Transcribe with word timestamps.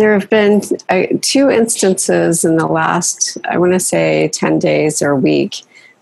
There 0.00 0.18
have 0.18 0.30
been 0.30 0.62
uh, 0.88 1.08
two 1.20 1.50
instances 1.50 2.42
in 2.42 2.56
the 2.56 2.66
last, 2.66 3.36
I 3.44 3.58
want 3.58 3.74
to 3.74 3.78
say, 3.78 4.28
10 4.28 4.58
days 4.58 5.02
or 5.02 5.14
week, 5.14 5.56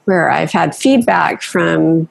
where 0.05 0.31
I've 0.31 0.53
had 0.53 0.77
feedback 0.77 1.43
from 1.43 2.09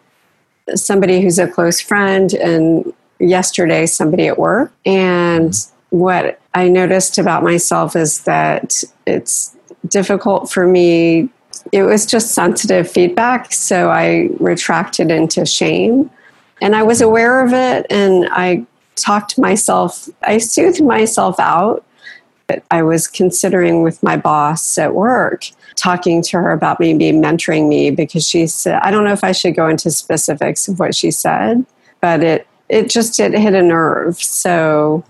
somebody 0.75 1.21
who's 1.21 1.39
a 1.39 1.47
close 1.47 1.79
friend 1.79 2.33
and 2.33 2.91
yesterday 3.21 3.85
somebody 3.85 4.27
at 4.27 4.37
work. 4.37 4.73
And 4.85 5.53
what 5.91 6.41
I 6.53 6.67
noticed 6.67 7.19
about 7.19 7.41
myself 7.41 7.95
is 7.95 8.25
that 8.25 8.83
it's 9.05 9.55
difficult 9.87 10.51
for 10.51 10.67
me. 10.67 11.29
It 11.71 11.83
was 11.83 12.05
just 12.05 12.33
sensitive 12.33 12.91
feedback. 12.91 13.53
So 13.53 13.89
I 13.89 14.27
retracted 14.41 15.09
into 15.09 15.45
shame. 15.45 16.11
And 16.61 16.75
I 16.75 16.83
was 16.83 16.99
aware 16.99 17.45
of 17.45 17.53
it 17.53 17.85
and 17.89 18.27
I 18.29 18.65
talked 18.97 19.37
myself, 19.37 20.09
I 20.23 20.37
soothed 20.39 20.83
myself 20.83 21.39
out. 21.39 21.83
But 22.47 22.63
I 22.71 22.81
was 22.81 23.09
considering 23.09 23.83
with 23.83 24.01
my 24.01 24.15
boss 24.15 24.77
at 24.77 24.95
work, 24.95 25.43
talking 25.75 26.21
to 26.21 26.37
her 26.37 26.51
about 26.51 26.79
maybe 26.79 27.11
mentoring 27.11 27.67
me 27.67 27.91
because 27.91 28.25
she 28.25 28.47
said, 28.47 28.79
I 28.83 28.89
don't 28.89 29.03
know 29.03 29.11
if 29.11 29.25
I 29.25 29.33
should 29.33 29.53
go 29.53 29.67
into 29.67 29.91
specifics 29.91 30.69
of 30.69 30.79
what 30.79 30.95
she 30.95 31.11
said, 31.11 31.65
but 31.99 32.23
it, 32.23 32.47
it 32.69 32.89
just 32.89 33.19
it 33.19 33.33
hit 33.33 33.53
a 33.53 33.61
nerve. 33.61 34.15
So, 34.15 35.03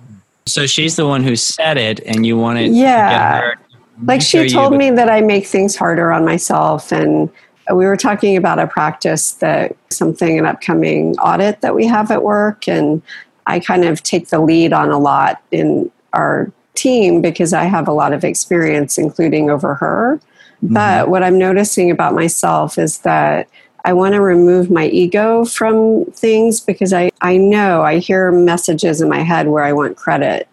so 0.48 0.66
she's 0.66 0.96
the 0.96 1.06
one 1.06 1.24
who 1.24 1.36
said 1.36 1.78
it, 1.78 2.00
and 2.08 2.26
you 2.26 2.38
wanted, 2.38 2.74
yeah, 2.74 3.52
like 4.04 4.22
she 4.22 4.50
told 4.50 4.74
you, 4.74 4.80
me 4.80 4.90
that 4.92 5.10
I 5.10 5.22
make 5.22 5.46
things 5.46 5.76
harder 5.76 6.12
on 6.12 6.26
myself, 6.26 6.92
and 6.92 7.30
we 7.72 7.86
were 7.86 7.98
talking 7.98 8.38
about 8.38 8.58
a 8.58 8.66
practice 8.66 9.34
that 9.34 9.76
something 9.92 10.40
an 10.40 10.46
upcoming 10.46 11.16
audit 11.20 11.62
that 11.62 11.76
we 11.76 11.86
have 11.86 12.10
at 12.10 12.24
work, 12.24 12.68
and 12.68 13.02
I 13.48 13.60
kind 13.60 13.86
of 13.86 14.04
take 14.04 14.28
the 14.28 14.40
lead 14.40 14.74
on 14.74 14.90
a 14.90 15.00
lot 15.00 15.42
in 15.52 15.90
our 16.14 16.52
team 16.76 17.22
because 17.22 17.54
I 17.54 17.64
have 17.64 17.88
a 17.88 17.94
lot 17.94 18.14
of 18.14 18.24
experience, 18.24 18.98
including 18.98 19.50
over 19.50 19.74
her. 19.76 20.20
Mm-hmm. 20.64 20.74
But 20.74 21.10
what 21.10 21.24
I'm 21.24 21.38
noticing 21.38 21.90
about 21.90 22.14
myself 22.14 22.78
is 22.78 23.00
that 23.00 23.48
I 23.86 23.94
want 23.94 24.14
to 24.16 24.22
remove 24.22 24.70
my 24.70 24.88
ego 24.88 25.46
from 25.46 26.06
things 26.12 26.60
because 26.60 26.94
I, 26.94 27.10
I 27.22 27.38
know 27.38 27.84
I 27.84 28.00
hear 28.00 28.32
messages 28.32 29.02
in 29.02 29.08
my 29.10 29.22
head 29.22 29.48
where 29.48 29.64
I 29.64 29.72
want 29.72 29.96
credit 29.96 30.48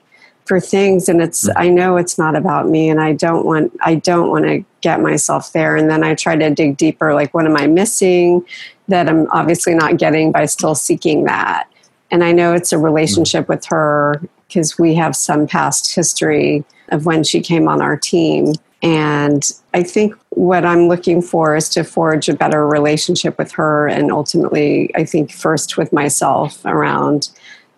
for 0.44 0.60
things 0.60 1.08
and 1.08 1.22
it's 1.22 1.48
mm-hmm. 1.48 1.58
I 1.58 1.68
know 1.68 1.96
it's 1.96 2.18
not 2.18 2.36
about 2.36 2.68
me 2.68 2.90
and 2.90 3.00
I 3.00 3.14
don't 3.14 3.46
want 3.46 3.72
I 3.80 3.94
don't 3.96 4.30
want 4.30 4.44
to 4.44 4.64
get 4.82 5.00
myself 5.00 5.52
there 5.52 5.74
and 5.74 5.90
then 5.90 6.04
I 6.04 6.14
try 6.14 6.36
to 6.36 6.50
dig 6.50 6.76
deeper 6.76 7.14
like 7.14 7.32
what 7.32 7.46
am 7.46 7.56
I 7.56 7.66
missing 7.66 8.44
that 8.88 9.08
I'm 9.08 9.26
obviously 9.30 9.74
not 9.74 9.96
getting 9.96 10.30
by 10.30 10.44
still 10.44 10.74
seeking 10.74 11.24
that 11.24 11.66
and 12.10 12.22
I 12.22 12.32
know 12.32 12.52
it's 12.54 12.72
a 12.72 12.76
mm-hmm. 12.76 12.84
relationship 12.84 13.48
with 13.48 13.64
her 13.66 14.20
because 14.48 14.78
we 14.78 14.94
have 14.94 15.16
some 15.16 15.46
past 15.46 15.94
history 15.94 16.64
of 16.90 17.06
when 17.06 17.24
she 17.24 17.40
came 17.40 17.66
on 17.68 17.82
our 17.82 17.96
team. 17.96 18.52
And 18.82 19.50
I 19.72 19.82
think 19.82 20.14
what 20.30 20.64
I'm 20.64 20.88
looking 20.88 21.22
for 21.22 21.56
is 21.56 21.68
to 21.70 21.84
forge 21.84 22.28
a 22.28 22.34
better 22.36 22.66
relationship 22.66 23.38
with 23.38 23.50
her 23.52 23.88
and 23.88 24.12
ultimately, 24.12 24.94
I 24.94 25.04
think, 25.04 25.32
first 25.32 25.78
with 25.78 25.92
myself 25.92 26.62
around 26.66 27.30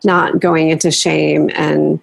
not 0.04 0.40
going 0.40 0.70
into 0.70 0.90
shame 0.90 1.50
and 1.54 2.00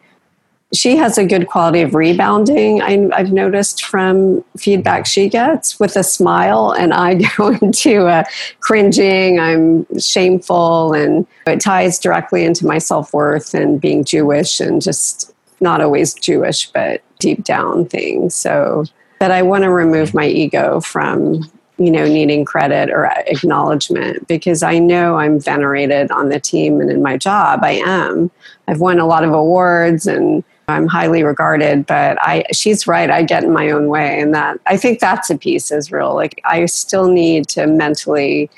she 0.74 0.98
has 0.98 1.18
a 1.18 1.26
good 1.26 1.48
quality 1.48 1.82
of 1.82 1.94
rebounding. 1.94 2.82
I, 2.82 3.18
have 3.18 3.32
noticed 3.32 3.86
from 3.86 4.44
feedback 4.58 5.06
she 5.06 5.30
gets 5.30 5.80
with 5.80 5.96
a 5.96 6.04
smile, 6.04 6.72
and 6.72 6.94
I 6.94 7.14
go 7.38 7.50
into 7.50 8.08
a 8.08 8.26
cringing. 8.60 9.40
I'm 9.40 9.86
shameful, 10.00 10.94
and 10.94 11.28
it 11.46 11.62
ties 11.62 12.00
directly 12.00 12.44
into 12.44 12.66
my 12.66 12.80
self 12.80 13.14
worth 13.14 13.54
and 13.54 13.80
being 13.80 14.04
Jewish, 14.04 14.60
and 14.60 14.82
just 14.82 15.32
not 15.62 15.80
always 15.80 16.14
Jewish, 16.14 16.70
but 16.72 17.02
deep 17.20 17.44
down 17.44 17.86
things. 17.86 18.34
So 18.36 18.86
that 19.20 19.32
I 19.32 19.44
want 19.44 19.64
to 19.64 19.70
remove 19.70 20.14
my 20.14 20.28
ego 20.28 20.80
from 20.82 21.50
you 21.78 21.92
know 21.92 22.06
needing 22.06 22.46
credit 22.46 22.90
or 22.90 23.06
acknowledgement 23.06 24.28
because 24.28 24.64
I 24.64 24.80
know 24.80 25.18
I'm 25.18 25.40
venerated 25.40 26.12
on 26.12 26.30
the 26.30 26.40
team 26.40 26.82
and 26.82 26.90
in 26.90 27.02
my 27.04 27.18
job. 27.18 27.60
I 27.64 27.82
am. 27.86 28.32
I've 28.68 28.80
won 28.80 29.00
a 29.00 29.06
lot 29.06 29.24
of 29.24 29.34
awards 29.34 30.08
and 30.08 30.44
I'm 30.68 30.88
highly 30.88 31.24
regarded, 31.24 31.86
but 31.86 32.18
I 32.22 32.46
she's 32.54 32.88
right. 32.88 33.10
I 33.10 33.24
get 33.24 33.44
in 33.44 33.52
my 33.52 33.70
own 33.72 33.88
way, 33.88 34.20
and 34.22 34.34
that 34.34 34.60
I 34.66 34.78
think 34.78 35.00
that's 35.00 35.30
a 35.30 35.38
piece 35.38 35.72
Israel. 35.72 36.16
Like 36.16 36.42
I 36.46 36.66
still 36.68 37.10
need 37.10 37.48
to 37.50 37.68
mentally 37.68 38.50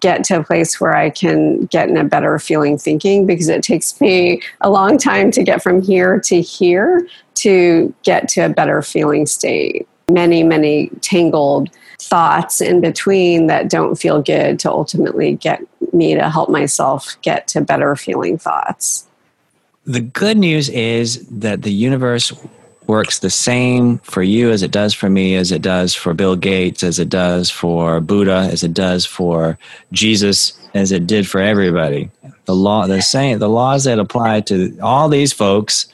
get 0.00 0.24
to 0.24 0.40
a 0.40 0.44
place 0.44 0.80
where 0.80 0.96
I 0.96 1.10
can 1.10 1.66
get 1.66 1.88
in 1.88 1.96
a 1.96 2.04
better 2.04 2.38
feeling 2.38 2.78
thinking 2.78 3.26
because 3.26 3.48
it 3.48 3.62
takes 3.62 4.00
me 4.00 4.42
a 4.60 4.70
long 4.70 4.98
time 4.98 5.30
to 5.32 5.42
get 5.42 5.62
from 5.62 5.82
here 5.82 6.18
to 6.20 6.40
here 6.40 7.06
to 7.34 7.94
get 8.02 8.28
to 8.30 8.40
a 8.42 8.48
better 8.48 8.82
feeling 8.82 9.26
state. 9.26 9.86
Many, 10.10 10.42
many 10.42 10.88
tangled 11.00 11.70
thoughts 12.00 12.60
in 12.60 12.80
between 12.80 13.46
that 13.48 13.68
don't 13.68 13.96
feel 13.96 14.22
good 14.22 14.58
to 14.60 14.70
ultimately 14.70 15.34
get 15.34 15.62
me 15.92 16.14
to 16.14 16.30
help 16.30 16.48
myself 16.48 17.16
get 17.22 17.46
to 17.48 17.60
better 17.60 17.94
feeling 17.94 18.38
thoughts 18.38 19.08
the 19.88 20.00
good 20.00 20.36
news 20.36 20.68
is 20.68 21.26
that 21.28 21.62
the 21.62 21.72
universe 21.72 22.30
works 22.86 23.20
the 23.20 23.30
same 23.30 23.98
for 24.00 24.22
you 24.22 24.50
as 24.50 24.62
it 24.62 24.70
does 24.70 24.92
for 24.92 25.08
me, 25.08 25.34
as 25.34 25.50
it 25.50 25.62
does 25.62 25.94
for 25.94 26.12
Bill 26.12 26.36
Gates, 26.36 26.82
as 26.82 26.98
it 26.98 27.08
does 27.08 27.50
for 27.50 27.98
Buddha, 28.00 28.48
as 28.52 28.62
it 28.62 28.74
does 28.74 29.06
for 29.06 29.58
Jesus, 29.92 30.52
as 30.74 30.92
it 30.92 31.06
did 31.06 31.26
for 31.26 31.40
everybody. 31.40 32.10
The 32.44 32.54
law, 32.54 32.86
the 32.86 33.00
same, 33.00 33.38
the 33.38 33.48
laws 33.48 33.84
that 33.84 33.98
apply 33.98 34.42
to 34.42 34.78
all 34.82 35.08
these 35.08 35.32
folks 35.32 35.86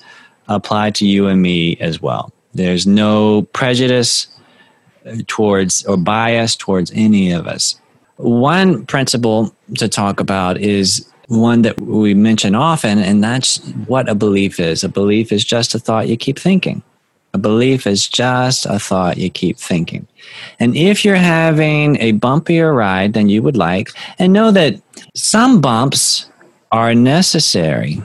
apply 0.49 0.91
to 0.91 1.07
you 1.07 1.29
and 1.29 1.41
me 1.41 1.77
as 1.77 2.03
well. 2.03 2.33
There's 2.53 2.89
no 2.89 3.43
prejudice 3.53 4.27
uh, 5.07 5.19
towards 5.29 5.85
or 5.87 5.97
bias 5.97 6.57
towards 6.57 6.91
any 6.95 7.31
of 7.31 7.47
us. 7.47 7.81
One 8.17 8.87
principle 8.87 9.55
to 9.77 9.89
talk 9.89 10.19
about 10.19 10.59
is 10.59 11.09
one 11.29 11.63
that 11.63 11.81
we 11.81 12.15
mention 12.15 12.55
often, 12.55 12.99
and 12.99 13.23
that's 13.23 13.59
what 13.87 14.09
a 14.09 14.15
belief 14.15 14.61
is. 14.61 14.85
A 14.85 14.89
belief 14.89 15.33
is 15.33 15.45
just 15.45 15.75
a 15.75 15.79
thought 15.79 16.09
you 16.09 16.17
keep 16.17 16.39
thinking. 16.39 16.83
A 17.33 17.39
belief 17.39 17.87
is 17.87 18.07
just 18.07 18.67
a 18.67 18.79
thought 18.79 19.17
you 19.17 19.29
keep 19.29 19.59
thinking. 19.59 20.07
And 20.61 20.77
if 20.77 21.05
you're 21.05 21.17
having 21.17 22.01
a 22.01 22.13
bumpier 22.13 22.77
ride 22.77 23.13
than 23.13 23.29
you 23.29 23.43
would 23.43 23.57
like, 23.57 23.91
and 24.19 24.33
know 24.33 24.51
that 24.53 24.81
some 25.15 25.61
bumps 25.61 26.31
are 26.71 26.95
necessary, 26.95 28.01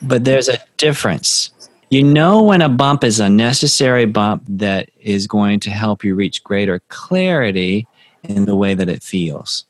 but 0.00 0.24
there's 0.24 0.48
a 0.48 0.58
difference. 0.76 1.50
You 1.90 2.04
know 2.04 2.42
when 2.42 2.62
a 2.62 2.68
bump 2.68 3.02
is 3.02 3.18
a 3.20 3.28
necessary 3.28 4.06
bump 4.06 4.44
that 4.48 4.88
is 5.00 5.26
going 5.26 5.60
to 5.60 5.70
help 5.70 6.04
you 6.04 6.14
reach 6.14 6.44
greater 6.44 6.80
clarity 6.88 7.86
in 8.22 8.44
the 8.44 8.56
way 8.56 8.74
that 8.74 8.88
it 8.88 9.02
feels. 9.02 9.66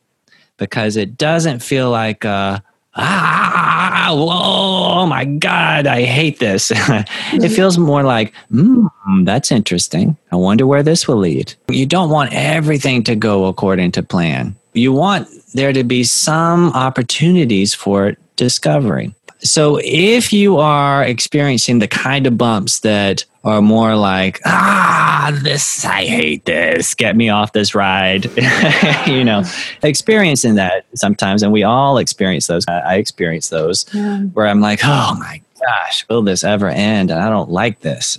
Because 0.56 0.96
it 0.96 1.16
doesn't 1.16 1.60
feel 1.60 1.90
like 1.90 2.24
a 2.24 2.62
ah, 3.00 4.10
whoa, 4.12 5.02
oh 5.02 5.06
my 5.06 5.24
God, 5.24 5.86
I 5.86 6.02
hate 6.02 6.38
this. 6.38 6.70
it 6.74 7.48
feels 7.48 7.78
more 7.78 8.02
like, 8.02 8.34
hmm, 8.50 8.86
that's 9.24 9.50
interesting. 9.50 10.16
I 10.32 10.36
wonder 10.36 10.66
where 10.66 10.82
this 10.82 11.08
will 11.08 11.16
lead. 11.16 11.54
You 11.68 11.86
don't 11.86 12.10
want 12.10 12.32
everything 12.32 13.02
to 13.04 13.16
go 13.16 13.46
according 13.46 13.92
to 13.92 14.02
plan. 14.02 14.54
You 14.74 14.92
want 14.92 15.28
there 15.54 15.72
to 15.72 15.82
be 15.82 16.04
some 16.04 16.70
opportunities 16.72 17.74
for 17.74 18.16
discovery. 18.36 19.14
So 19.42 19.80
if 19.82 20.32
you 20.32 20.58
are 20.58 21.02
experiencing 21.02 21.78
the 21.78 21.88
kind 21.88 22.26
of 22.26 22.36
bumps 22.36 22.80
that 22.80 23.24
are 23.42 23.62
more 23.62 23.96
like, 23.96 24.40
ah, 24.44 25.38
this, 25.42 25.84
I 25.84 26.04
hate 26.04 26.44
this, 26.44 26.94
get 26.94 27.16
me 27.16 27.30
off 27.30 27.52
this 27.52 27.74
ride. 27.74 28.26
you 29.06 29.24
know, 29.24 29.42
experiencing 29.82 30.56
that 30.56 30.84
sometimes, 30.94 31.42
and 31.42 31.52
we 31.52 31.62
all 31.62 31.98
experience 31.98 32.46
those. 32.46 32.66
I 32.68 32.96
experience 32.96 33.48
those 33.48 33.86
yeah. 33.94 34.18
where 34.18 34.46
I'm 34.46 34.60
like, 34.60 34.80
oh 34.84 35.16
my 35.18 35.40
gosh, 35.60 36.06
will 36.08 36.22
this 36.22 36.44
ever 36.44 36.68
end? 36.68 37.10
And 37.10 37.20
I 37.20 37.30
don't 37.30 37.50
like 37.50 37.80
this. 37.80 38.18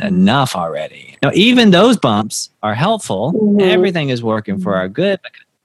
Enough 0.00 0.56
already. 0.56 1.16
Now, 1.22 1.30
even 1.34 1.70
those 1.70 1.96
bumps 1.96 2.50
are 2.64 2.74
helpful. 2.74 3.32
Mm-hmm. 3.32 3.60
Everything 3.60 4.08
is 4.08 4.24
working 4.24 4.58
for 4.58 4.74
our 4.74 4.88
good 4.88 5.20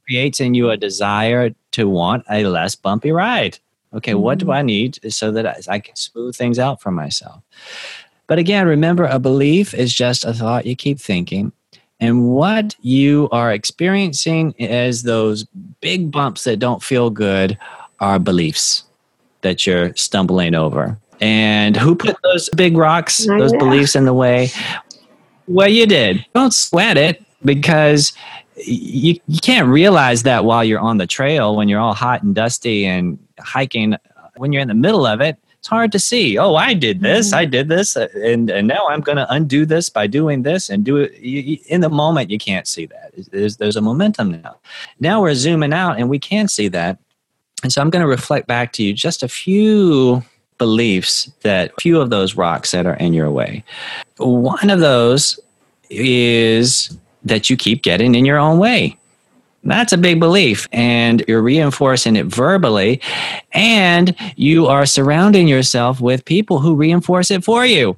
creates 0.10 0.40
in 0.40 0.56
you 0.56 0.72
a 0.72 0.78
desire 0.78 1.52
to 1.72 1.88
want 1.88 2.26
a 2.32 2.44
less 2.46 2.74
bumpy 2.74 3.12
ride. 3.12 3.60
Okay, 3.94 4.12
mm-hmm. 4.12 4.22
what 4.22 4.38
do 4.38 4.46
mm-hmm. 4.46 4.52
I 4.52 4.62
need 4.62 5.00
so 5.12 5.32
that 5.32 5.46
I, 5.46 5.76
I 5.76 5.80
can 5.80 5.96
smooth 5.96 6.36
things 6.36 6.60
out 6.60 6.82
for 6.82 6.92
myself? 6.92 7.42
But 8.28 8.38
again, 8.38 8.68
remember 8.68 9.06
a 9.06 9.20
belief 9.20 9.74
is 9.74 9.94
just 9.94 10.24
a 10.24 10.34
thought 10.34 10.66
you 10.66 10.76
keep 10.76 11.00
thinking. 11.00 11.52
And 12.00 12.30
what 12.30 12.76
you 12.80 13.28
are 13.32 13.52
experiencing 13.52 14.54
as 14.60 15.04
those 15.04 15.46
big 15.82 16.12
bumps 16.12 16.44
that 16.46 16.60
don't 16.60 16.82
feel 16.82 17.10
good 17.10 17.58
are 18.00 18.20
beliefs 18.20 18.84
that 19.42 19.66
you're 19.66 19.94
stumbling 19.96 20.56
over. 20.56 20.98
And 21.20 21.76
who 21.76 21.96
put 21.96 22.16
those 22.24 22.50
big 22.50 22.78
rocks, 22.78 23.26
those 23.26 23.52
beliefs 23.54 23.96
in 23.96 24.06
the 24.06 24.14
way? 24.14 24.52
Well, 25.48 25.68
you 25.68 25.86
did. 25.86 26.26
Don't 26.34 26.54
sweat 26.54 26.98
it 26.98 27.26
because 27.44 28.14
you, 28.66 29.20
you 29.28 29.40
can't 29.40 29.68
realize 29.68 30.24
that 30.24 30.46
while 30.46 30.64
you're 30.64 30.80
on 30.80 30.98
the 30.98 31.08
trail 31.08 31.56
when 31.56 31.70
you're 31.70 31.80
all 31.80 31.94
hot 31.94 32.24
and 32.24 32.36
dusty 32.36 32.86
and 32.86 33.18
hiking. 33.40 33.96
When 34.38 34.54
you're 34.54 34.62
in 34.62 34.70
the 34.70 34.74
middle 34.74 35.06
of 35.06 35.20
it, 35.20 35.38
it's 35.60 35.68
hard 35.68 35.92
to 35.92 36.00
see. 36.00 36.38
Oh, 36.38 36.56
I 36.56 36.74
did 36.74 37.02
this. 37.02 37.28
Mm-hmm. 37.28 37.40
I 37.40 37.46
did 37.46 37.68
this, 37.68 37.98
and 37.98 38.50
and 38.50 38.68
now 38.68 38.88
I'm 38.88 39.02
going 39.02 39.18
to 39.18 39.32
undo 39.32 39.66
this 39.66 39.90
by 39.90 40.08
doing 40.08 40.44
this 40.44 40.70
and 40.70 40.86
do 40.86 40.98
it. 40.98 41.20
You, 41.20 41.58
in 41.68 41.82
the 41.82 41.90
moment, 41.90 42.30
you 42.30 42.38
can't 42.38 42.66
see 42.66 42.86
that. 42.86 43.12
There's 43.32 43.58
there's 43.58 43.76
a 43.76 43.82
momentum 43.82 44.42
now. 44.42 44.56
Now 45.02 45.22
we're 45.22 45.36
zooming 45.36 45.74
out, 45.74 46.00
and 46.00 46.10
we 46.10 46.20
can 46.20 46.48
see 46.48 46.70
that. 46.70 46.98
And 47.64 47.74
so 47.74 47.82
I'm 47.82 47.90
going 47.90 48.02
to 48.02 48.08
reflect 48.08 48.48
back 48.48 48.72
to 48.74 48.84
you 48.84 48.94
just 48.94 49.22
a 49.22 49.28
few 49.28 50.24
beliefs 50.58 51.30
that 51.42 51.72
a 51.78 51.82
few 51.82 52.00
of 52.00 52.10
those 52.10 52.36
rocks 52.36 52.72
that 52.72 52.86
are 52.86 52.96
in 52.96 53.14
your 53.14 53.30
way. 53.30 53.64
One 54.18 54.70
of 54.70 54.80
those 54.80 55.38
is 55.90 56.98
that 57.24 57.50
you 57.50 57.58
keep 57.58 57.84
getting 57.84 58.16
in 58.16 58.26
your 58.26 58.38
own 58.38 58.60
way. 58.60 58.98
That's 59.64 59.92
a 59.92 59.98
big 59.98 60.20
belief, 60.20 60.68
and 60.72 61.24
you're 61.28 61.42
reinforcing 61.42 62.16
it 62.16 62.28
verbally, 62.28 63.02
and 63.52 64.16
you 64.38 64.68
are 64.68 64.86
surrounding 64.86 65.50
yourself 65.50 66.00
with 66.00 66.24
people 66.24 66.60
who 66.60 66.76
reinforce 66.76 67.30
it 67.30 67.44
for 67.44 67.66
you. 67.66 67.98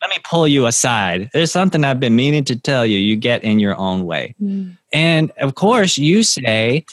Let 0.00 0.10
me 0.10 0.16
pull 0.24 0.48
you 0.48 0.66
aside. 0.66 1.30
There's 1.32 1.52
something 1.52 1.84
I've 1.84 2.00
been 2.00 2.16
meaning 2.16 2.44
to 2.44 2.56
tell 2.56 2.86
you. 2.86 2.98
You 2.98 3.16
get 3.16 3.44
in 3.44 3.58
your 3.58 3.76
own 3.76 4.06
way. 4.06 4.34
Mm. 4.42 4.76
And 4.92 5.30
of 5.38 5.54
course, 5.54 5.98
you 5.98 6.22
say, 6.22 6.84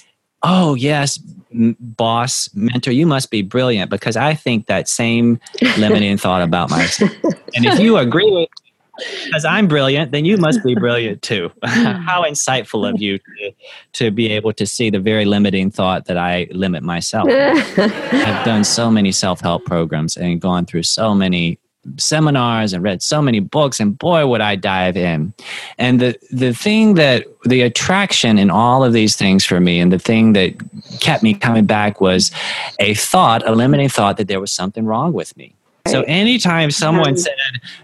Oh, 0.41 0.73
yes, 0.75 1.19
boss, 1.53 2.49
mentor, 2.53 2.91
you 2.91 3.05
must 3.05 3.31
be 3.31 3.41
brilliant 3.41 3.89
because 3.89 4.17
I 4.17 4.33
think 4.33 4.65
that 4.67 4.89
same 4.89 5.39
limiting 5.77 6.17
thought 6.17 6.41
about 6.41 6.69
myself. 6.69 7.11
And 7.55 7.67
if 7.67 7.77
you 7.77 7.97
agree 7.97 8.31
with 8.31 8.49
because 8.97 9.45
I'm 9.45 9.67
brilliant, 9.67 10.11
then 10.11 10.25
you 10.25 10.37
must 10.37 10.63
be 10.63 10.75
brilliant 10.75 11.21
too. 11.21 11.51
Hmm. 11.73 12.03
How 12.03 12.23
insightful 12.23 12.87
of 12.87 13.01
you 13.01 13.17
to, 13.17 13.51
to 13.93 14.11
be 14.11 14.29
able 14.29 14.53
to 14.53 14.65
see 14.65 14.91
the 14.91 14.99
very 14.99 15.25
limiting 15.25 15.71
thought 15.71 16.05
that 16.05 16.17
I 16.17 16.47
limit 16.51 16.83
myself. 16.83 17.27
I've 17.77 18.45
done 18.45 18.63
so 18.63 18.91
many 18.91 19.11
self 19.11 19.41
help 19.41 19.65
programs 19.65 20.15
and 20.15 20.39
gone 20.39 20.65
through 20.65 20.83
so 20.83 21.15
many 21.15 21.57
seminars 21.97 22.73
and 22.73 22.83
read 22.83 23.01
so 23.01 23.21
many 23.21 23.39
books 23.39 23.79
and 23.79 23.97
boy 23.97 24.25
would 24.27 24.41
I 24.41 24.55
dive 24.55 24.95
in. 24.95 25.33
And 25.77 25.99
the 25.99 26.17
the 26.31 26.53
thing 26.53 26.95
that 26.95 27.25
the 27.45 27.61
attraction 27.61 28.37
in 28.37 28.49
all 28.49 28.83
of 28.83 28.93
these 28.93 29.15
things 29.15 29.45
for 29.45 29.59
me 29.59 29.79
and 29.79 29.91
the 29.91 29.99
thing 29.99 30.33
that 30.33 30.53
kept 30.99 31.23
me 31.23 31.33
coming 31.33 31.65
back 31.65 31.99
was 31.99 32.31
a 32.79 32.93
thought, 32.93 33.47
a 33.47 33.53
limiting 33.53 33.89
thought 33.89 34.17
that 34.17 34.27
there 34.27 34.39
was 34.39 34.51
something 34.51 34.85
wrong 34.85 35.13
with 35.13 35.35
me. 35.35 35.55
So 35.87 36.03
anytime 36.03 36.71
someone 36.71 37.17
said, 37.17 37.35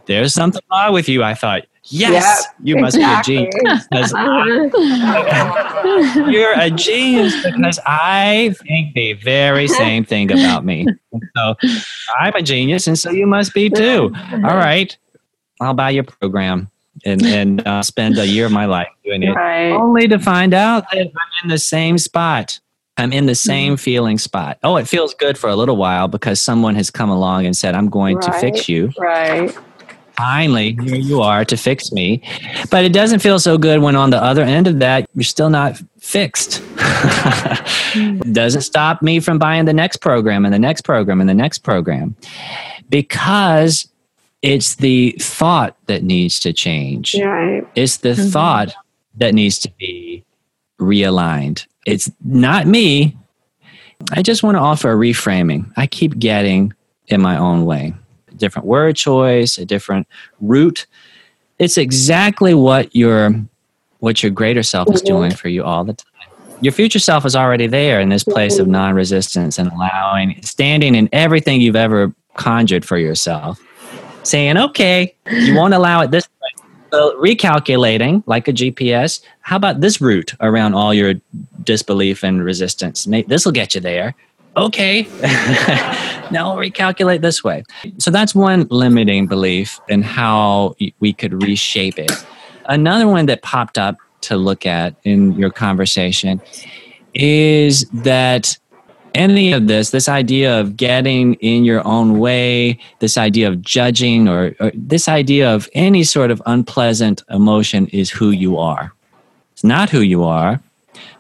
There's 0.06 0.34
something 0.34 0.62
wrong 0.72 0.94
with 0.94 1.10
you, 1.10 1.22
I 1.24 1.34
thought, 1.34 1.66
Yes, 1.92 2.46
yep, 2.46 2.56
you 2.64 2.78
must 2.78 2.96
exactly. 2.96 3.38
be 3.38 3.46
a 3.46 3.52
genius. 3.52 3.88
you're 6.32 6.54
a 6.54 6.70
genius 6.70 7.44
because 7.44 7.80
I 7.86 8.54
think 8.62 8.94
the 8.94 9.14
very 9.14 9.68
same 9.68 10.06
thing 10.06 10.32
about 10.32 10.66
me. 10.66 10.86
So 11.36 11.56
I'm 12.20 12.36
a 12.36 12.44
genius, 12.44 12.86
and 12.86 12.96
so 12.98 13.10
you 13.10 13.26
must 13.26 13.56
be 13.56 13.72
too. 13.72 14.14
All 14.32 14.40
right, 14.40 14.96
I'll 15.60 15.74
buy 15.74 15.90
your 15.90 16.04
program 16.04 16.70
and 17.06 17.26
and 17.26 17.68
uh, 17.68 17.82
spend 17.82 18.20
a 18.20 18.28
year 18.28 18.46
of 18.46 18.52
my 18.52 18.66
life 18.66 18.90
doing 19.04 19.24
it, 19.24 19.32
right. 19.32 19.72
only 19.72 20.08
to 20.10 20.20
find 20.20 20.54
out 20.54 20.84
that 20.92 21.00
I'm 21.00 21.12
in 21.44 21.50
the 21.50 21.58
same 21.58 21.98
spot. 21.98 22.60
I'm 23.00 23.14
in 23.14 23.26
the 23.26 23.36
same 23.36 23.74
mm-hmm. 23.74 23.80
feeling 23.80 24.18
spot. 24.18 24.60
Oh, 24.64 24.76
it 24.76 24.88
feels 24.88 25.14
good 25.14 25.38
for 25.38 25.50
a 25.50 25.56
little 25.56 25.78
while 25.78 26.08
because 26.08 26.42
someone 26.42 26.76
has 26.76 26.92
come 26.92 27.10
along 27.10 27.46
and 27.46 27.56
said, 27.56 27.76
I'm 27.76 27.90
going 27.90 28.18
right, 28.18 28.34
to 28.34 28.40
fix 28.40 28.68
you. 28.68 28.92
Right. 28.98 29.58
Finally, 30.18 30.78
here 30.84 30.96
you 30.96 31.22
are 31.22 31.46
to 31.46 31.56
fix 31.56 31.94
me. 31.94 32.22
But 32.70 32.84
it 32.84 32.92
doesn't 32.92 33.20
feel 33.20 33.40
so 33.40 33.58
good 33.58 33.82
when 33.82 33.96
on 33.96 34.10
the 34.10 34.22
other 34.22 34.44
end 34.44 34.68
of 34.68 34.80
that, 34.80 35.10
you're 35.16 35.24
still 35.24 35.50
not 35.50 35.82
fixed. 35.98 36.62
doesn't 38.34 38.62
stop 38.62 39.02
me 39.02 39.22
from 39.22 39.40
buying 39.40 39.64
the 39.64 39.74
next 39.74 39.98
program 39.98 40.44
and 40.44 40.54
the 40.54 40.60
next 40.60 40.82
program 40.82 41.22
and 41.22 41.30
the 41.30 41.34
next 41.34 41.60
program 41.60 42.18
because 42.90 43.88
it's 44.42 44.76
the 44.76 45.16
thought 45.20 45.78
that 45.86 46.04
needs 46.04 46.40
to 46.42 46.52
change. 46.52 47.16
Right. 47.16 47.66
It's 47.76 47.98
the 47.98 48.10
mm-hmm. 48.10 48.30
thought 48.30 48.74
that 49.16 49.34
needs 49.34 49.60
to 49.60 49.72
be 49.78 50.26
realigned. 50.80 51.66
It's 51.86 52.10
not 52.24 52.68
me. 52.68 53.16
I 54.12 54.22
just 54.22 54.44
want 54.44 54.56
to 54.56 54.60
offer 54.60 54.92
a 54.92 54.96
reframing. 54.96 55.72
I 55.78 55.88
keep 55.88 56.18
getting 56.18 56.74
in 57.08 57.22
my 57.22 57.38
own 57.38 57.66
way. 57.66 57.94
A 58.30 58.36
different 58.36 58.68
word 58.68 58.96
choice, 58.96 59.58
a 59.58 59.66
different 59.66 60.08
route. 60.40 60.86
It's 61.58 61.78
exactly 61.78 62.54
what 62.54 62.96
your 62.96 63.34
what 64.00 64.24
your 64.24 64.32
greater 64.32 64.64
self 64.64 64.90
is 64.94 65.02
mm-hmm. 65.02 65.14
doing 65.14 65.32
for 65.32 65.50
you 65.50 65.64
all 65.64 65.84
the 65.84 65.94
time. 65.94 66.06
Your 66.62 66.72
future 66.72 67.00
self 67.00 67.26
is 67.26 67.36
already 67.36 67.68
there 67.68 68.00
in 68.00 68.10
this 68.10 68.24
place 68.24 68.58
of 68.58 68.64
mm-hmm. 68.64 68.74
non-resistance 68.74 69.58
and 69.60 69.72
allowing 69.72 70.42
standing 70.42 70.96
in 70.96 71.10
everything 71.12 71.62
you've 71.62 71.76
ever 71.76 72.14
conjured 72.36 72.86
for 72.86 72.98
yourself. 72.98 73.62
Saying, 74.24 74.58
okay, 74.58 75.16
you 75.32 75.56
won't 75.56 75.74
allow 75.74 76.02
it 76.02 76.12
this 76.12 76.28
recalculating 76.92 78.24
like 78.26 78.48
a 78.48 78.54
GPS, 78.54 79.22
how 79.42 79.56
about 79.56 79.82
this 79.82 80.02
route 80.02 80.34
around 80.40 80.74
all 80.74 80.94
your 80.94 81.16
disbelief 81.64 82.24
and 82.24 82.44
resistance? 82.44 83.06
This 83.28 83.46
will 83.46 83.52
get 83.52 83.76
you 83.76 83.82
there. 83.82 84.16
Okay. 84.58 85.04
now 86.32 86.56
recalculate 86.56 87.22
this 87.22 87.44
way. 87.44 87.64
So 87.98 88.12
that's 88.12 88.36
one 88.36 88.68
limiting 88.70 89.28
belief 89.28 89.80
and 89.90 90.04
how 90.04 90.76
we 91.00 91.14
could 91.14 91.44
reshape 91.44 92.00
it. 92.00 92.12
Another 92.66 93.08
one 93.08 93.26
that 93.28 93.42
popped 93.42 93.78
up 93.78 93.98
to 94.22 94.38
look 94.38 94.66
at 94.66 94.96
in 95.04 95.34
your 95.34 95.50
conversation 95.50 96.42
is 97.14 97.86
that 97.90 98.58
any 99.16 99.52
of 99.52 99.68
this, 99.68 99.90
this 99.90 100.10
idea 100.10 100.60
of 100.60 100.78
getting 100.78 101.36
in 101.36 101.66
your 101.66 101.86
own 101.86 102.20
way, 102.20 102.80
this 103.00 103.18
idea 103.18 103.48
of 103.48 103.62
judging, 103.62 104.28
or, 104.28 104.56
or, 104.60 104.72
this 104.74 105.08
idea 105.08 105.54
of 105.54 105.70
any 105.74 106.04
sort 106.04 106.32
of 106.32 106.42
unpleasant 106.46 107.24
emotion 107.30 107.88
is 107.88 108.10
who 108.10 108.32
you 108.32 108.58
are. 108.58 108.94
It's 109.54 109.64
not 109.64 109.90
who 109.90 110.02
you 110.02 110.24
are, 110.24 110.62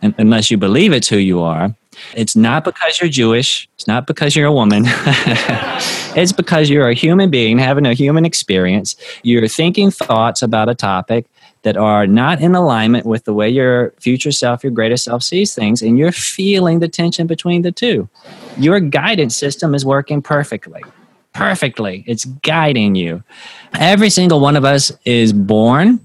unless 0.01 0.49
you 0.49 0.57
believe 0.57 0.93
it's 0.93 1.09
who 1.09 1.17
you 1.17 1.41
are. 1.41 1.75
It's 2.15 2.35
not 2.35 2.63
because 2.63 2.99
you're 3.01 3.09
Jewish. 3.09 3.67
It's 3.75 3.87
not 3.87 4.07
because 4.07 4.35
you're 4.35 4.47
a 4.47 4.53
woman. 4.53 4.83
it's 6.15 6.31
because 6.31 6.69
you're 6.69 6.87
a 6.87 6.93
human 6.93 7.29
being 7.29 7.57
having 7.57 7.85
a 7.85 7.93
human 7.93 8.25
experience. 8.25 8.95
You're 9.23 9.47
thinking 9.47 9.91
thoughts 9.91 10.41
about 10.41 10.69
a 10.69 10.75
topic 10.75 11.25
that 11.63 11.77
are 11.77 12.07
not 12.07 12.41
in 12.41 12.55
alignment 12.55 13.05
with 13.05 13.25
the 13.25 13.33
way 13.33 13.49
your 13.49 13.91
future 13.99 14.31
self, 14.31 14.63
your 14.63 14.71
greater 14.71 14.97
self 14.97 15.23
sees 15.23 15.53
things, 15.53 15.81
and 15.81 15.97
you're 15.97 16.11
feeling 16.11 16.79
the 16.79 16.87
tension 16.87 17.27
between 17.27 17.61
the 17.61 17.71
two. 17.71 18.07
Your 18.57 18.79
guidance 18.79 19.35
system 19.35 19.75
is 19.75 19.85
working 19.85 20.21
perfectly. 20.21 20.83
Perfectly. 21.33 22.03
It's 22.07 22.25
guiding 22.25 22.95
you. 22.95 23.23
Every 23.73 24.09
single 24.09 24.39
one 24.39 24.55
of 24.55 24.65
us 24.65 24.91
is 25.05 25.31
born 25.33 25.99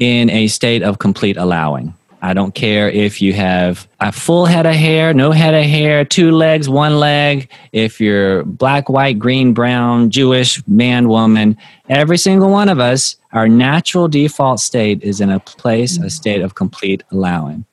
in 0.00 0.30
a 0.30 0.48
state 0.48 0.82
of 0.82 0.98
complete 0.98 1.36
allowing. 1.36 1.94
I 2.24 2.32
don't 2.32 2.54
care 2.54 2.88
if 2.88 3.20
you 3.20 3.34
have 3.34 3.86
a 4.00 4.10
full 4.10 4.46
head 4.46 4.64
of 4.64 4.74
hair, 4.74 5.12
no 5.12 5.30
head 5.30 5.52
of 5.52 5.66
hair, 5.66 6.06
two 6.06 6.30
legs, 6.30 6.70
one 6.70 6.98
leg, 6.98 7.50
if 7.72 8.00
you're 8.00 8.44
black, 8.44 8.88
white, 8.88 9.18
green, 9.18 9.52
brown, 9.52 10.08
Jewish, 10.08 10.66
man, 10.66 11.08
woman. 11.08 11.54
Every 11.90 12.16
single 12.16 12.48
one 12.48 12.70
of 12.70 12.80
us, 12.80 13.16
our 13.32 13.46
natural 13.46 14.08
default 14.08 14.60
state 14.60 15.02
is 15.02 15.20
in 15.20 15.28
a 15.28 15.38
place, 15.38 15.98
a 15.98 16.08
state 16.08 16.40
of 16.40 16.54
complete 16.54 17.02
allowing. 17.12 17.66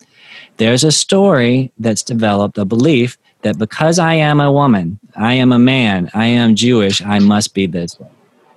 There's 0.58 0.84
a 0.84 0.91
story 0.91 1.72
that's 1.79 2.03
developed, 2.03 2.58
a 2.58 2.65
belief 2.65 3.17
that 3.43 3.58
because 3.58 4.00
I 4.00 4.15
am 4.15 4.41
a 4.41 4.51
woman, 4.51 5.00
I 5.15 5.36
am 5.36 5.53
a 5.53 5.60
man, 5.60 6.12
I 6.13 6.25
am 6.25 6.55
Jewish, 6.55 7.01
I 7.01 7.20
must 7.20 7.53
be 7.53 7.67
this 7.67 7.98
way. 7.98 8.10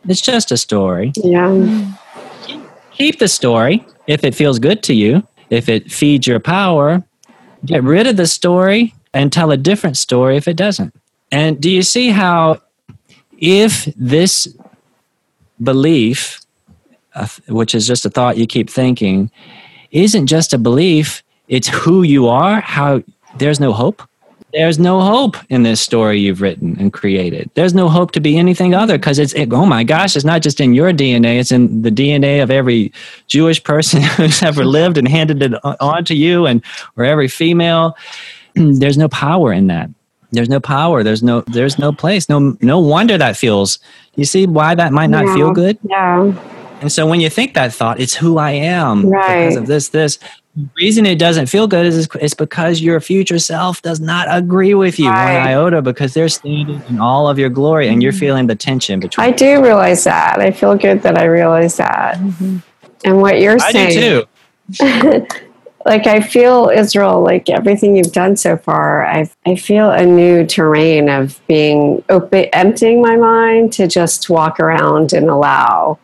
It's 0.09 0.21
just 0.21 0.51
a 0.51 0.57
story. 0.57 1.13
Yeah. 1.15 1.95
Keep 2.91 3.21
the 3.21 3.29
story 3.29 3.87
if 4.09 4.25
it 4.25 4.35
feels 4.35 4.59
good 4.59 4.83
to 4.83 4.93
you 4.93 5.23
if 5.51 5.69
it 5.69 5.91
feeds 5.91 6.27
your 6.27 6.41
power, 6.41 7.03
get 7.65 7.83
rid 7.83 8.07
of 8.07 8.17
the 8.17 8.27
story 8.27 8.95
and 9.13 9.33
tell 9.33 9.51
a 9.51 9.57
different 9.57 9.97
story 9.97 10.37
if 10.37 10.49
it 10.49 10.57
doesn't. 10.57 10.95
And 11.31 11.61
do 11.61 11.71
you 11.71 11.83
see 11.83 12.11
how, 12.11 12.61
if 13.39 13.87
this 13.97 14.47
belief, 15.63 16.41
which 17.49 17.75
is 17.75 17.87
just 17.87 18.05
a 18.05 18.11
thought 18.11 18.37
you 18.37 18.47
keep 18.47 18.69
thinking, 18.69 19.31
isn't 19.91 20.27
just 20.27 20.53
a 20.53 20.59
belief, 20.59 21.23
it's 21.49 21.69
who 21.69 22.03
you 22.03 22.29
are, 22.29 22.61
how 22.61 23.03
there's 23.37 23.61
no 23.61 23.73
hope. 23.73 24.03
There's 24.55 24.79
no 24.79 25.01
hope 25.01 25.37
in 25.51 25.65
this 25.65 25.81
story 25.81 26.21
you've 26.21 26.41
written 26.41 26.77
and 26.79 26.93
created. 26.93 27.51
There's 27.55 27.75
no 27.75 27.89
hope 27.89 28.13
to 28.13 28.21
be 28.21 28.39
anything 28.39 28.73
other 28.73 28.97
because 28.97 29.19
it's, 29.19 29.33
it, 29.35 29.53
oh 29.53 29.67
my 29.67 29.83
gosh, 29.83 30.15
it's 30.15 30.25
not 30.25 30.43
just 30.43 30.61
in 30.61 30.75
your 30.75 30.93
DNA, 30.93 31.41
it's 31.41 31.51
in 31.51 31.83
the 31.83 31.91
DNA 31.91 32.41
of 32.41 32.53
every 32.53 32.93
Jewish 33.27 33.63
person 33.65 34.01
who's 34.17 34.45
ever 34.45 34.65
lived 34.65 34.97
and 34.97 35.09
handed 35.09 35.43
it 35.43 35.55
on 35.65 36.05
to 36.05 36.15
you, 36.15 36.47
and 36.47 36.63
or 36.97 37.05
every 37.05 37.27
female. 37.27 37.97
There's 38.55 38.97
no 38.97 39.09
power 39.09 39.53
in 39.53 39.67
that. 39.67 39.91
There's 40.31 40.49
no 40.49 40.61
power. 40.61 41.03
There's 41.03 41.23
no. 41.23 41.41
There's 41.43 41.79
no 41.79 41.93
place. 41.93 42.29
No. 42.29 42.57
No 42.61 42.79
wonder 42.79 43.19
that 43.19 43.37
feels. 43.37 43.81
You 44.15 44.25
see 44.25 44.47
why 44.47 44.77
that 44.77 44.93
might 44.93 45.11
not 45.11 45.27
yeah. 45.27 45.35
feel 45.35 45.53
good. 45.53 45.79
Yeah. 45.83 46.33
And 46.81 46.93
so 46.93 47.07
when 47.07 47.21
you 47.21 47.31
think 47.31 47.55
that 47.55 47.73
thought, 47.73 48.01
it's 48.01 48.15
who 48.15 48.39
I 48.39 48.51
am 48.53 49.09
right. 49.09 49.47
because 49.47 49.57
of 49.57 49.67
this, 49.67 49.89
this. 49.89 50.19
The 50.57 50.69
reason 50.77 51.05
it 51.05 51.19
doesn't 51.19 51.47
feel 51.47 51.67
good 51.67 51.85
is 51.85 52.09
it's 52.21 52.35
because 52.35 52.81
your 52.81 53.01
future 53.01 53.41
self 53.41 53.83
does 53.83 53.99
not 53.99 54.29
agree 54.31 54.75
with 54.75 55.01
you 55.01 55.09
right. 55.09 55.39
one 55.39 55.49
iota 55.49 55.83
because 55.83 56.15
they're 56.15 56.29
standing 56.29 56.81
in 56.89 57.01
all 57.01 57.29
of 57.29 57.41
your 57.41 57.49
glory 57.49 57.89
and 57.89 58.01
you're 58.01 58.13
mm-hmm. 58.13 58.21
feeling 58.21 58.47
the 58.47 58.55
tension 58.55 59.01
between. 59.01 59.27
I 59.27 59.33
do 59.33 59.61
realize 59.61 60.05
that. 60.05 60.39
I 60.39 60.53
feel 60.53 60.77
good 60.77 61.03
that 61.03 61.19
I 61.19 61.25
realize 61.25 61.77
that. 61.79 62.19
Mm-hmm. 62.19 62.59
And 63.05 63.21
what 63.21 63.41
you're 63.41 63.59
saying 63.59 63.87
I 63.89 63.91
saying. 63.91 64.27
too. 64.79 65.27
like 65.85 66.07
I 66.07 66.21
feel 66.21 66.71
Israel, 66.73 67.21
like 67.21 67.51
everything 67.51 67.97
you've 67.97 68.13
done 68.13 68.37
so 68.37 68.57
far, 68.57 69.05
I 69.05 69.29
I 69.45 69.57
feel 69.57 69.91
a 69.91 70.07
new 70.07 70.47
terrain 70.47 71.09
of 71.09 71.41
being 71.49 72.05
open, 72.09 72.45
emptying 72.53 73.03
my 73.03 73.17
mind 73.17 73.73
to 73.75 73.89
just 73.89 74.31
walk 74.31 74.61
around 74.61 75.13
and 75.13 75.29
allow, 75.29 75.99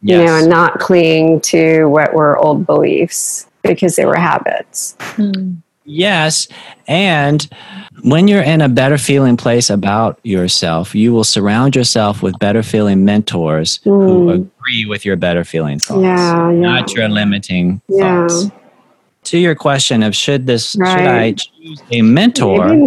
yes. 0.00 0.18
you 0.18 0.24
know, 0.24 0.38
and 0.38 0.48
not 0.48 0.80
cling 0.80 1.42
to 1.42 1.84
what 1.84 2.14
were 2.14 2.38
old 2.38 2.64
beliefs 2.64 3.46
because 3.64 3.96
they 3.96 4.04
were 4.04 4.16
habits. 4.16 4.96
Yes, 5.86 6.48
and 6.86 7.46
when 8.02 8.26
you're 8.26 8.42
in 8.42 8.62
a 8.62 8.68
better 8.68 8.96
feeling 8.96 9.36
place 9.36 9.68
about 9.68 10.18
yourself, 10.22 10.94
you 10.94 11.12
will 11.12 11.24
surround 11.24 11.76
yourself 11.76 12.22
with 12.22 12.38
better 12.38 12.62
feeling 12.62 13.04
mentors 13.04 13.78
mm. 13.78 13.84
who 13.84 14.22
hmm. 14.22 14.28
agree 14.30 14.86
with 14.86 15.04
your 15.04 15.16
better 15.16 15.44
feeling 15.44 15.78
thoughts, 15.78 16.02
yeah, 16.02 16.50
yeah. 16.50 16.58
not 16.58 16.94
your 16.94 17.08
limiting 17.08 17.82
yeah. 17.88 18.26
thoughts 18.26 18.50
to 19.24 19.38
your 19.38 19.54
question 19.54 20.02
of 20.02 20.14
should 20.14 20.46
this 20.46 20.76
right. 20.76 20.90
should 20.90 21.06
I 21.06 21.32
choose 21.32 21.82
a 21.90 22.02
mentor? 22.02 22.68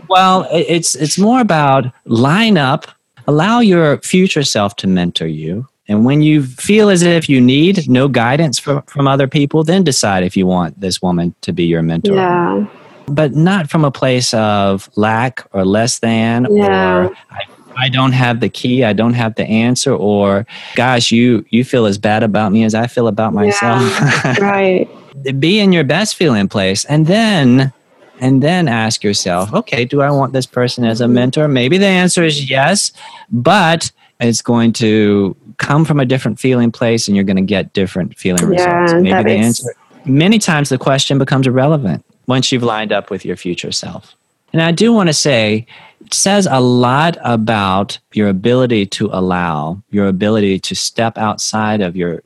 well, 0.08 0.48
it's 0.52 0.94
it's 0.94 1.18
more 1.18 1.40
about 1.40 1.92
line 2.04 2.56
up, 2.56 2.86
allow 3.26 3.60
your 3.60 3.98
future 3.98 4.44
self 4.44 4.76
to 4.76 4.86
mentor 4.86 5.26
you. 5.26 5.66
And 5.88 6.04
when 6.04 6.22
you 6.22 6.44
feel 6.44 6.88
as 6.88 7.02
if 7.02 7.28
you 7.28 7.40
need 7.40 7.88
no 7.88 8.08
guidance 8.08 8.58
from, 8.58 8.82
from 8.82 9.06
other 9.06 9.28
people, 9.28 9.64
then 9.64 9.84
decide 9.84 10.22
if 10.22 10.36
you 10.36 10.46
want 10.46 10.80
this 10.80 11.02
woman 11.02 11.34
to 11.42 11.52
be 11.52 11.64
your 11.64 11.82
mentor. 11.82 12.14
Yeah. 12.14 12.66
But 13.06 13.34
not 13.34 13.68
from 13.68 13.84
a 13.84 13.90
place 13.90 14.32
of 14.32 14.88
lack 14.96 15.46
or 15.52 15.64
less 15.64 15.98
than 15.98 16.46
yeah. 16.50 17.04
or 17.04 17.16
I, 17.30 17.42
I 17.76 17.88
don't 17.90 18.12
have 18.12 18.40
the 18.40 18.48
key, 18.48 18.82
I 18.82 18.94
don't 18.94 19.12
have 19.12 19.34
the 19.34 19.44
answer, 19.44 19.94
or 19.94 20.46
gosh, 20.74 21.10
you 21.10 21.44
you 21.50 21.64
feel 21.64 21.84
as 21.84 21.98
bad 21.98 22.22
about 22.22 22.52
me 22.52 22.64
as 22.64 22.74
I 22.74 22.86
feel 22.86 23.06
about 23.06 23.34
myself. 23.34 23.82
Yeah, 23.82 24.36
right 24.40 24.88
be 25.38 25.60
in 25.60 25.72
your 25.72 25.84
best 25.84 26.16
feeling 26.16 26.48
place 26.48 26.84
and 26.86 27.06
then 27.06 27.72
and 28.20 28.42
then 28.42 28.68
ask 28.68 29.02
yourself 29.02 29.52
okay 29.52 29.84
do 29.84 30.02
i 30.02 30.10
want 30.10 30.32
this 30.32 30.46
person 30.46 30.84
as 30.84 31.00
a 31.00 31.04
mm-hmm. 31.04 31.14
mentor 31.14 31.48
maybe 31.48 31.78
the 31.78 31.86
answer 31.86 32.22
is 32.22 32.48
yes 32.50 32.92
but 33.30 33.90
it's 34.20 34.42
going 34.42 34.72
to 34.72 35.36
come 35.58 35.84
from 35.84 36.00
a 36.00 36.04
different 36.04 36.38
feeling 36.38 36.70
place 36.70 37.08
and 37.08 37.16
you're 37.16 37.24
going 37.24 37.36
to 37.36 37.42
get 37.42 37.72
different 37.72 38.16
feeling 38.16 38.52
yeah, 38.52 38.66
results 38.66 38.92
maybe 38.94 39.08
the 39.08 39.24
makes... 39.24 39.46
answer 39.46 39.74
many 40.04 40.38
times 40.38 40.68
the 40.68 40.78
question 40.78 41.18
becomes 41.18 41.46
irrelevant 41.46 42.04
once 42.26 42.50
you've 42.52 42.62
lined 42.62 42.92
up 42.92 43.10
with 43.10 43.24
your 43.24 43.36
future 43.36 43.72
self 43.72 44.14
and 44.52 44.62
i 44.62 44.72
do 44.72 44.92
want 44.92 45.08
to 45.08 45.14
say 45.14 45.66
it 46.00 46.12
says 46.12 46.46
a 46.50 46.60
lot 46.60 47.16
about 47.22 47.98
your 48.12 48.28
ability 48.28 48.86
to 48.86 49.08
allow 49.12 49.82
your 49.90 50.06
ability 50.06 50.58
to 50.58 50.74
step 50.74 51.16
outside 51.16 51.80
of 51.80 51.96
your 51.96 52.22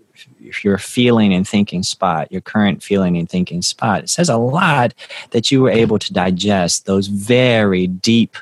your 0.63 0.79
feeling 0.79 1.35
and 1.35 1.47
thinking 1.47 1.83
spot, 1.83 2.31
your 2.31 2.41
current 2.41 2.83
feeling 2.83 3.17
and 3.17 3.29
thinking 3.29 3.63
spot. 3.63 4.05
It 4.05 4.11
says 4.11 4.29
a 4.29 4.37
lot 4.37 4.95
that 5.31 5.51
you 5.51 5.63
were 5.63 5.71
able 5.71 5.99
to 5.99 6.13
digest 6.13 6.87
those 6.87 7.07
very 7.07 7.87
deep, 7.87 8.37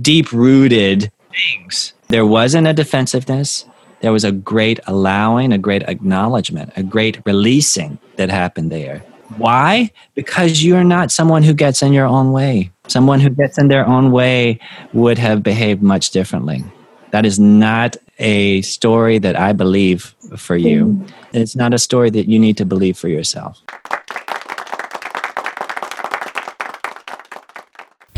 deep 0.00 0.32
rooted 0.32 1.10
things. 1.30 1.92
There 2.08 2.24
wasn't 2.24 2.66
a 2.66 2.72
defensiveness. 2.72 3.66
There 4.00 4.12
was 4.12 4.24
a 4.24 4.32
great 4.32 4.80
allowing, 4.86 5.52
a 5.52 5.58
great 5.58 5.82
acknowledgement, 5.82 6.72
a 6.74 6.82
great 6.82 7.20
releasing 7.26 7.98
that 8.16 8.30
happened 8.30 8.72
there. 8.72 9.00
Why? 9.36 9.90
Because 10.14 10.64
you're 10.64 10.84
not 10.84 11.10
someone 11.10 11.42
who 11.42 11.52
gets 11.52 11.82
in 11.82 11.92
your 11.92 12.06
own 12.06 12.32
way. 12.32 12.70
Someone 12.86 13.20
who 13.20 13.28
gets 13.28 13.58
in 13.58 13.68
their 13.68 13.86
own 13.86 14.10
way 14.10 14.58
would 14.94 15.18
have 15.18 15.42
behaved 15.42 15.82
much 15.82 16.10
differently. 16.10 16.64
That 17.10 17.26
is 17.26 17.38
not 17.38 17.98
a 18.18 18.62
story 18.62 19.18
that 19.18 19.38
I 19.38 19.52
believe 19.52 20.14
for 20.36 20.56
you. 20.56 20.86
Mm. 20.86 21.10
It's 21.34 21.56
not 21.56 21.74
a 21.74 21.78
story 21.78 22.08
that 22.08 22.26
you 22.26 22.38
need 22.38 22.56
to 22.56 22.64
believe 22.64 22.96
for 22.96 23.08
yourself. 23.08 23.60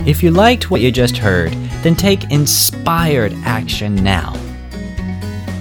If 0.07 0.23
you 0.23 0.31
liked 0.31 0.71
what 0.71 0.81
you 0.81 0.91
just 0.91 1.19
heard, 1.19 1.53
then 1.83 1.95
take 1.95 2.31
inspired 2.31 3.35
action 3.45 3.97
now. 3.97 4.33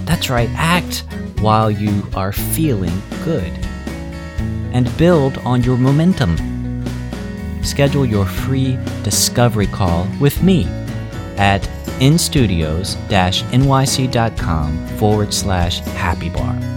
That's 0.06 0.30
right, 0.30 0.48
act 0.54 1.04
while 1.40 1.70
you 1.70 2.02
are 2.14 2.32
feeling 2.32 3.02
good. 3.24 3.52
And 4.72 4.96
build 4.96 5.36
on 5.38 5.62
your 5.62 5.76
momentum. 5.76 6.38
Schedule 7.62 8.06
your 8.06 8.24
free 8.24 8.78
discovery 9.02 9.66
call 9.66 10.08
with 10.20 10.42
me 10.42 10.64
at 11.36 11.60
instudios-nyc.com 12.00 14.86
forward 14.96 15.34
slash 15.34 15.80
happy 15.80 16.30
bar. 16.30 16.69